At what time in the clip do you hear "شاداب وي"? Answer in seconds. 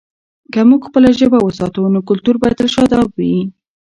2.75-3.35